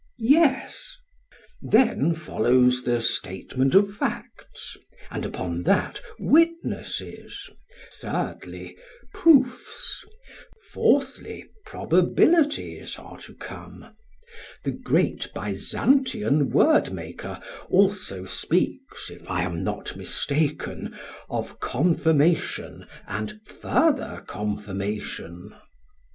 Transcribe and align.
PHAEDRUS: 0.17 0.31
Yes. 0.33 0.97
SOCRATES: 1.63 1.71
Then 1.71 2.13
follows 2.15 2.83
the 2.85 3.01
statement 3.01 3.75
of 3.75 3.95
facts, 3.95 4.75
and 5.11 5.23
upon 5.27 5.61
that 5.61 6.01
witnesses; 6.17 7.47
thirdly, 7.99 8.75
proofs; 9.13 10.03
fourthly, 10.71 11.45
probabilities 11.67 12.97
are 12.97 13.19
to 13.19 13.35
come; 13.35 13.95
the 14.63 14.71
great 14.71 15.31
Byzantian 15.35 16.49
word 16.49 16.91
maker 16.91 17.39
also 17.69 18.25
speaks, 18.25 19.11
if 19.11 19.29
I 19.29 19.43
am 19.43 19.63
not 19.63 19.95
mistaken, 19.95 20.97
of 21.29 21.59
confirmation 21.59 22.87
and 23.07 23.39
further 23.45 24.23
confirmation. 24.25 25.53